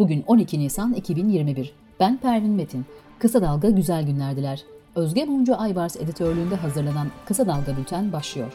Bugün 0.00 0.24
12 0.26 0.58
Nisan 0.58 0.92
2021. 0.94 1.72
Ben 2.00 2.16
Pervin 2.16 2.50
Metin. 2.50 2.84
Kısa 3.18 3.42
Dalga 3.42 3.70
güzel 3.70 4.06
günler 4.06 4.36
diler. 4.36 4.64
Özge 4.94 5.24
Mumcu 5.24 5.56
Aybars 5.56 5.96
editörlüğünde 5.96 6.56
hazırlanan 6.56 7.08
Kısa 7.26 7.46
Dalga 7.46 7.76
Bülten 7.76 8.12
başlıyor. 8.12 8.52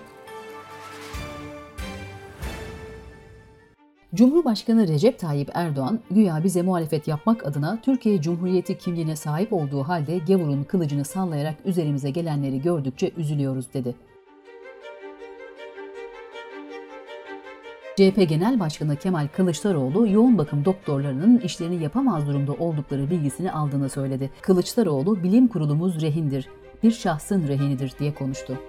Cumhurbaşkanı 4.15 4.87
Recep 4.87 5.19
Tayyip 5.19 5.49
Erdoğan, 5.53 5.99
güya 6.11 6.43
bize 6.43 6.61
muhalefet 6.61 7.07
yapmak 7.07 7.47
adına 7.47 7.79
Türkiye 7.81 8.21
Cumhuriyeti 8.21 8.77
kimliğine 8.77 9.15
sahip 9.15 9.53
olduğu 9.53 9.83
halde 9.83 10.17
gavurun 10.17 10.63
kılıcını 10.63 11.05
sallayarak 11.05 11.55
üzerimize 11.65 12.09
gelenleri 12.09 12.61
gördükçe 12.61 13.11
üzülüyoruz 13.17 13.73
dedi. 13.73 13.95
CHP 17.95 18.29
Genel 18.29 18.59
Başkanı 18.59 18.95
Kemal 18.95 19.27
Kılıçdaroğlu 19.27 20.07
yoğun 20.07 20.37
bakım 20.37 20.65
doktorlarının 20.65 21.37
işlerini 21.37 21.83
yapamaz 21.83 22.27
durumda 22.27 22.53
oldukları 22.53 23.09
bilgisini 23.09 23.51
aldığını 23.51 23.89
söyledi. 23.89 24.31
Kılıçdaroğlu 24.41 25.23
bilim 25.23 25.47
kurulumuz 25.47 26.01
rehindir, 26.01 26.49
bir 26.83 26.91
şahsın 26.91 27.47
rehinidir 27.47 27.93
diye 27.99 28.13
konuştu. 28.13 28.59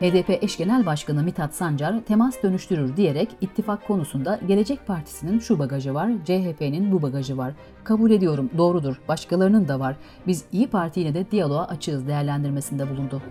HDP 0.00 0.42
eş 0.42 0.56
genel 0.56 0.86
başkanı 0.86 1.22
Mithat 1.22 1.54
Sancar 1.54 2.00
temas 2.00 2.42
dönüştürür 2.42 2.96
diyerek 2.96 3.28
ittifak 3.40 3.86
konusunda 3.86 4.40
Gelecek 4.48 4.86
Partisi'nin 4.86 5.38
şu 5.38 5.58
bagajı 5.58 5.94
var, 5.94 6.10
CHP'nin 6.24 6.92
bu 6.92 7.02
bagajı 7.02 7.36
var. 7.36 7.54
Kabul 7.84 8.10
ediyorum, 8.10 8.50
doğrudur, 8.58 9.00
başkalarının 9.08 9.68
da 9.68 9.80
var. 9.80 9.96
Biz 10.26 10.44
İyi 10.52 10.66
Parti 10.66 11.00
ile 11.00 11.14
de 11.14 11.30
diyaloğa 11.30 11.66
açığız 11.66 12.06
değerlendirmesinde 12.06 12.90
bulundu. 12.90 13.22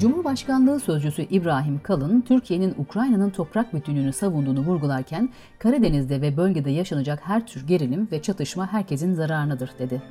Cumhurbaşkanlığı 0.00 0.80
Sözcüsü 0.80 1.22
İbrahim 1.22 1.80
Kalın, 1.82 2.20
Türkiye'nin 2.20 2.74
Ukrayna'nın 2.78 3.30
toprak 3.30 3.74
bütünlüğünü 3.74 4.12
savunduğunu 4.12 4.60
vurgularken, 4.60 5.28
Karadeniz'de 5.58 6.20
ve 6.20 6.36
bölgede 6.36 6.70
yaşanacak 6.70 7.20
her 7.22 7.46
tür 7.46 7.66
gerilim 7.66 8.08
ve 8.12 8.22
çatışma 8.22 8.72
herkesin 8.72 9.14
zararınadır 9.14 9.70
dedi. 9.78 10.02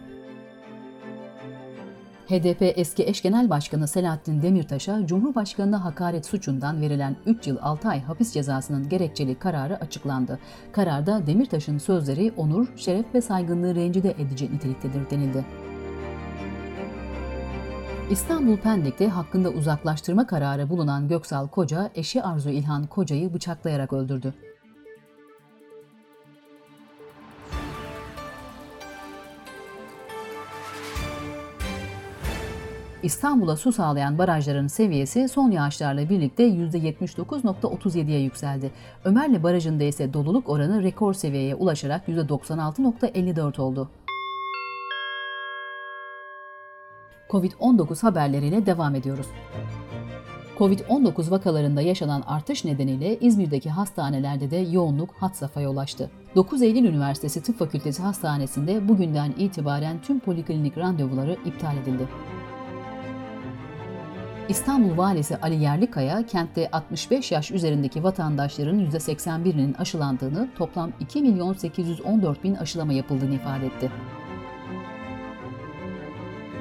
HDP 2.27 2.73
eski 2.80 3.03
eş 3.03 3.22
genel 3.22 3.50
başkanı 3.50 3.88
Selahattin 3.88 4.42
Demirtaş'a 4.42 5.08
Cumhurbaşkanına 5.08 5.86
hakaret 5.86 6.25
suçundan 6.25 6.81
verilen 6.81 7.16
3 7.25 7.47
yıl 7.47 7.58
6 7.61 7.89
ay 7.89 8.02
hapis 8.02 8.33
cezasının 8.33 8.89
gerekçeli 8.89 9.36
kararı 9.36 9.77
açıklandı. 9.77 10.39
Kararda 10.72 11.27
Demirtaş'ın 11.27 11.77
sözleri 11.77 12.31
onur, 12.38 12.67
şeref 12.75 13.05
ve 13.14 13.22
saygınlığı 13.22 13.75
rencide 13.75 14.11
edici 14.11 14.45
niteliktedir 14.45 15.09
denildi. 15.09 15.45
İstanbul 18.09 18.58
Pendik'te 18.58 19.08
hakkında 19.08 19.50
uzaklaştırma 19.50 20.28
kararı 20.28 20.70
bulunan 20.70 21.08
Göksal 21.08 21.48
Koca, 21.48 21.92
eşi 21.95 22.23
Arzu 22.23 22.50
İlhan 22.50 22.88
Koca'yı 22.88 23.34
bıçaklayarak 23.34 23.94
öldürdü. 23.94 24.34
İstanbul'a 33.03 33.56
su 33.56 33.72
sağlayan 33.72 34.17
barajların 34.17 34.67
seviyesi 34.67 35.30
son 35.30 35.52
yağışlarla 35.52 36.09
birlikte 36.09 36.44
%79.37'ye 36.44 38.20
yükseldi. 38.20 38.72
Ömerli 39.03 39.44
Barajı'nda 39.44 39.83
ise 39.83 40.14
doluluk 40.14 40.50
oranı 40.50 40.83
rekor 40.83 41.14
seviyeye 41.14 41.56
ulaşarak 41.56 42.08
%96.54 42.08 43.61
oldu. 43.61 43.89
Covid-19 47.30 48.02
haberleriyle 48.02 48.66
devam 48.66 48.95
ediyoruz. 48.95 49.28
Covid-19 50.58 51.32
vakalarında 51.32 51.82
yaşanan 51.82 52.23
artış 52.28 52.66
nedeniyle 52.66 53.20
İzmir'deki 53.20 53.70
hastanelerde 53.70 54.52
de 54.52 54.58
yoğunluk 54.58 55.09
hat 55.20 55.36
safhaya 55.36 55.70
ulaştı. 55.70 56.09
9 56.36 56.62
Eylül 56.62 56.84
Üniversitesi 56.86 57.44
Tıp 57.44 57.59
Fakültesi 57.59 58.02
Hastanesi'nde 58.02 58.88
bugünden 58.88 59.34
itibaren 59.38 60.02
tüm 60.02 60.20
poliklinik 60.20 60.78
randevuları 60.78 61.38
iptal 61.45 61.77
edildi. 61.77 62.08
İstanbul 64.49 64.98
Valisi 64.98 65.38
Ali 65.38 65.55
Yerlikaya, 65.55 66.26
kentte 66.26 66.70
65 66.72 67.32
yaş 67.32 67.52
üzerindeki 67.52 68.04
vatandaşların 68.04 68.80
%81'inin 68.80 69.73
aşılandığını, 69.73 70.49
toplam 70.58 70.92
2 70.99 71.22
milyon 71.22 71.54
814 71.54 72.44
bin 72.44 72.55
aşılama 72.55 72.94
yapıldığını 72.94 73.36
ifade 73.36 73.66
etti. 73.66 73.92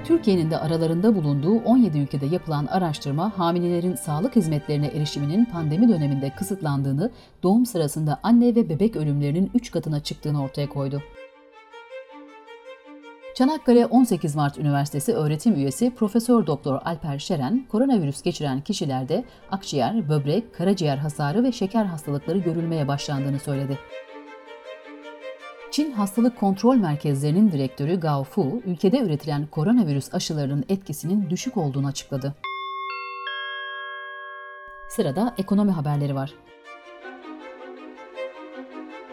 Türkiye'nin 0.04 0.50
de 0.50 0.58
aralarında 0.58 1.16
bulunduğu 1.16 1.58
17 1.58 1.98
ülkede 1.98 2.26
yapılan 2.26 2.66
araştırma 2.66 3.38
hamilelerin 3.38 3.94
sağlık 3.94 4.36
hizmetlerine 4.36 4.86
erişiminin 4.86 5.44
pandemi 5.44 5.88
döneminde 5.88 6.30
kısıtlandığını, 6.30 7.10
doğum 7.42 7.66
sırasında 7.66 8.20
anne 8.22 8.54
ve 8.54 8.68
bebek 8.68 8.96
ölümlerinin 8.96 9.50
3 9.54 9.70
katına 9.70 10.00
çıktığını 10.00 10.42
ortaya 10.42 10.68
koydu. 10.68 11.02
Çanakkale 13.34 13.86
18 13.86 14.36
Mart 14.36 14.58
Üniversitesi 14.58 15.14
öğretim 15.14 15.54
üyesi 15.54 15.94
Profesör 15.94 16.46
Doktor 16.46 16.80
Alper 16.84 17.18
Şeren, 17.18 17.66
koronavirüs 17.68 18.22
geçiren 18.22 18.60
kişilerde 18.60 19.24
akciğer, 19.50 20.08
böbrek, 20.08 20.54
karaciğer 20.54 20.96
hasarı 20.96 21.44
ve 21.44 21.52
şeker 21.52 21.84
hastalıkları 21.84 22.38
görülmeye 22.38 22.88
başlandığını 22.88 23.38
söyledi. 23.38 23.78
Çin 25.74 25.92
Hastalık 25.92 26.40
Kontrol 26.40 26.76
Merkezlerinin 26.76 27.52
direktörü 27.52 28.00
Gao 28.00 28.24
Fu, 28.24 28.62
ülkede 28.66 28.98
üretilen 28.98 29.46
koronavirüs 29.46 30.14
aşılarının 30.14 30.64
etkisinin 30.68 31.30
düşük 31.30 31.56
olduğunu 31.56 31.86
açıkladı. 31.86 32.34
Sırada 34.88 35.34
ekonomi 35.38 35.70
haberleri 35.70 36.14
var. 36.14 36.34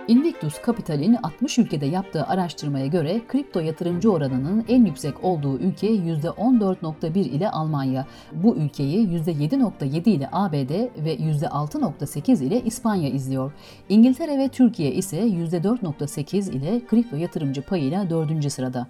Invictus 0.07 0.65
Capital'in 0.65 1.17
60 1.23 1.57
ülkede 1.57 1.85
yaptığı 1.85 2.23
araştırmaya 2.23 2.87
göre 2.87 3.21
kripto 3.27 3.59
yatırımcı 3.59 4.11
oranının 4.11 4.65
en 4.67 4.85
yüksek 4.85 5.23
olduğu 5.23 5.59
ülke 5.59 5.87
%14.1 5.87 7.19
ile 7.19 7.49
Almanya. 7.49 8.07
Bu 8.33 8.55
ülkeyi 8.55 9.07
%7.7 9.07 10.09
ile 10.09 10.29
ABD 10.31 10.71
ve 11.05 11.15
%6.8 11.15 12.43
ile 12.43 12.61
İspanya 12.61 13.09
izliyor. 13.09 13.51
İngiltere 13.89 14.37
ve 14.37 14.49
Türkiye 14.49 14.91
ise 14.91 15.17
%4.8 15.17 16.51
ile 16.51 16.85
kripto 16.85 17.15
yatırımcı 17.15 17.61
payıyla 17.61 18.09
4. 18.09 18.51
sırada. 18.51 18.87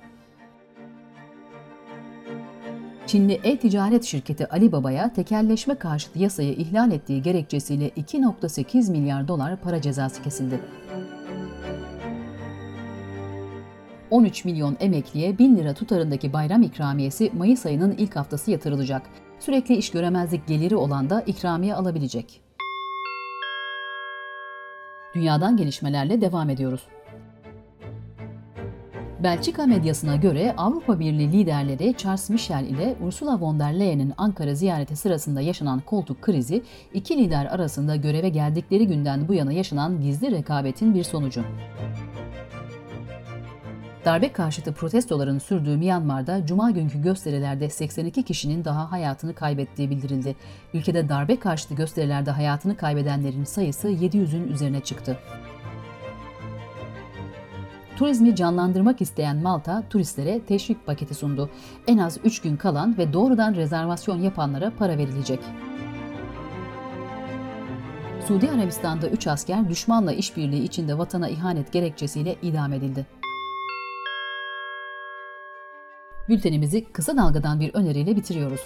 Çinli 3.11 3.39
e-ticaret 3.43 4.03
şirketi 4.03 4.47
Alibaba'ya 4.47 5.13
tekelleşme 5.13 5.75
karşıtı 5.75 6.19
yasayı 6.19 6.53
ihlal 6.53 6.91
ettiği 6.91 7.21
gerekçesiyle 7.21 7.89
2.8 7.89 8.91
milyar 8.91 9.27
dolar 9.27 9.61
para 9.61 9.81
cezası 9.81 10.23
kesildi. 10.23 10.59
13 14.09 14.45
milyon 14.45 14.77
emekliye 14.79 15.37
1000 15.37 15.57
lira 15.57 15.73
tutarındaki 15.73 16.33
bayram 16.33 16.61
ikramiyesi 16.61 17.31
Mayıs 17.37 17.65
ayının 17.65 17.91
ilk 17.91 18.15
haftası 18.15 18.51
yatırılacak. 18.51 19.01
Sürekli 19.39 19.75
iş 19.75 19.91
göremezlik 19.91 20.47
geliri 20.47 20.75
olan 20.75 21.09
da 21.09 21.21
ikramiye 21.21 21.75
alabilecek. 21.75 22.41
Dünyadan 25.15 25.57
gelişmelerle 25.57 26.21
devam 26.21 26.49
ediyoruz. 26.49 26.81
Belçika 29.23 29.65
medyasına 29.65 30.15
göre 30.15 30.53
Avrupa 30.57 30.99
Birliği 30.99 31.31
liderleri 31.31 31.93
Charles 31.97 32.29
Michel 32.29 32.65
ile 32.65 32.95
Ursula 33.01 33.41
von 33.41 33.59
der 33.59 33.79
Leyen'in 33.79 34.13
Ankara 34.17 34.55
ziyareti 34.55 34.95
sırasında 34.95 35.41
yaşanan 35.41 35.79
koltuk 35.79 36.21
krizi, 36.21 36.63
iki 36.93 37.17
lider 37.17 37.45
arasında 37.45 37.95
göreve 37.95 38.29
geldikleri 38.29 38.87
günden 38.87 39.27
bu 39.27 39.33
yana 39.33 39.51
yaşanan 39.51 40.01
gizli 40.01 40.31
rekabetin 40.31 40.95
bir 40.95 41.03
sonucu. 41.03 41.43
Darbe 44.05 44.31
karşıtı 44.31 44.73
protestoların 44.73 45.39
sürdüğü 45.39 45.77
Myanmar'da 45.77 46.45
cuma 46.45 46.71
günkü 46.71 47.01
gösterilerde 47.01 47.69
82 47.69 48.23
kişinin 48.23 48.65
daha 48.65 48.91
hayatını 48.91 49.33
kaybettiği 49.33 49.89
bildirildi. 49.89 50.35
Ülkede 50.73 51.09
darbe 51.09 51.39
karşıtı 51.39 51.73
gösterilerde 51.73 52.31
hayatını 52.31 52.77
kaybedenlerin 52.77 53.43
sayısı 53.43 53.89
700'ün 53.89 54.47
üzerine 54.47 54.79
çıktı. 54.79 55.17
Turizmi 58.01 58.35
canlandırmak 58.35 59.01
isteyen 59.01 59.37
Malta 59.37 59.83
turistlere 59.89 60.39
teşvik 60.39 60.85
paketi 60.85 61.15
sundu. 61.15 61.49
En 61.87 61.97
az 61.97 62.17
3 62.23 62.41
gün 62.41 62.57
kalan 62.57 62.97
ve 62.97 63.13
doğrudan 63.13 63.55
rezervasyon 63.55 64.21
yapanlara 64.21 64.71
para 64.79 64.97
verilecek. 64.97 65.39
Suudi 68.27 68.51
Arabistan'da 68.51 69.09
3 69.09 69.27
asker 69.27 69.69
düşmanla 69.69 70.13
işbirliği 70.13 70.63
içinde 70.63 70.97
vatana 70.97 71.29
ihanet 71.29 71.73
gerekçesiyle 71.73 72.35
idam 72.41 72.73
edildi. 72.73 73.05
Bültenimizi 76.29 76.85
kısa 76.91 77.17
dalgadan 77.17 77.59
bir 77.59 77.73
öneriyle 77.73 78.15
bitiriyoruz. 78.15 78.61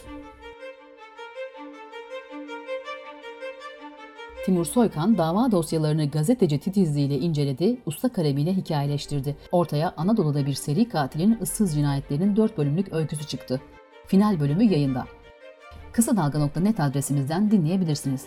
Timur 4.46 4.66
Soykan 4.66 5.18
dava 5.18 5.52
dosyalarını 5.52 6.10
gazeteci 6.10 6.60
titizliğiyle 6.60 7.18
inceledi, 7.18 7.78
usta 7.86 8.10
kalemiyle 8.10 8.54
hikayeleştirdi. 8.54 9.36
Ortaya 9.52 9.94
Anadolu'da 9.98 10.46
bir 10.46 10.54
seri 10.54 10.90
katilin 10.90 11.38
ıssız 11.42 11.76
cinayetlerinin 11.76 12.36
4 12.36 12.58
bölümlük 12.58 12.94
öyküsü 12.94 13.28
çıktı. 13.28 13.62
Final 14.08 14.40
bölümü 14.40 14.64
yayında. 14.64 15.06
Kısa 15.92 16.18
Dalga.net 16.18 16.80
adresimizden 16.80 17.52
dinleyebilirsiniz. 17.52 18.26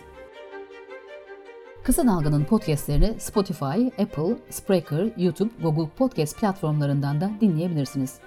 Kısa 1.84 2.06
Dalga'nın 2.06 2.44
podcastlerini 2.44 3.20
Spotify, 3.20 4.02
Apple, 4.02 4.36
Spreaker, 4.50 5.12
YouTube, 5.16 5.50
Google 5.62 5.88
Podcast 5.98 6.40
platformlarından 6.40 7.20
da 7.20 7.30
dinleyebilirsiniz. 7.40 8.18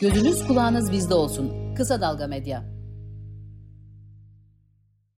Gözünüz 0.00 0.46
kulağınız 0.46 0.92
bizde 0.92 1.14
olsun. 1.14 1.74
Kısa 1.74 2.00
Dalga 2.00 2.26
Medya. 2.26 2.75